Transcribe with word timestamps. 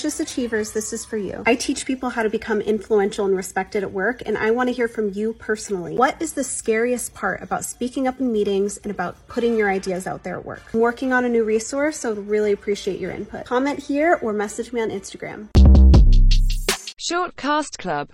Just 0.00 0.18
Achievers, 0.18 0.72
this 0.72 0.94
is 0.94 1.04
for 1.04 1.18
you. 1.18 1.42
I 1.44 1.54
teach 1.54 1.84
people 1.84 2.08
how 2.08 2.22
to 2.22 2.30
become 2.30 2.62
influential 2.62 3.26
and 3.26 3.36
respected 3.36 3.82
at 3.82 3.92
work, 3.92 4.22
and 4.24 4.38
I 4.38 4.50
want 4.50 4.70
to 4.70 4.72
hear 4.72 4.88
from 4.88 5.12
you 5.12 5.34
personally. 5.34 5.94
What 5.94 6.22
is 6.22 6.32
the 6.32 6.42
scariest 6.42 7.12
part 7.12 7.42
about 7.42 7.66
speaking 7.66 8.08
up 8.08 8.18
in 8.18 8.32
meetings 8.32 8.78
and 8.78 8.90
about 8.90 9.16
putting 9.28 9.58
your 9.58 9.70
ideas 9.70 10.06
out 10.06 10.22
there 10.22 10.38
at 10.38 10.46
work? 10.46 10.62
I'm 10.72 10.80
working 10.80 11.12
on 11.12 11.26
a 11.26 11.28
new 11.28 11.44
resource, 11.44 11.98
so 11.98 12.12
I'd 12.12 12.16
really 12.16 12.52
appreciate 12.52 12.98
your 12.98 13.10
input. 13.10 13.44
Comment 13.44 13.78
here 13.78 14.18
or 14.22 14.32
message 14.32 14.72
me 14.72 14.80
on 14.80 14.88
Instagram. 14.88 15.48
Shortcast 16.98 17.76
Club 17.76 18.08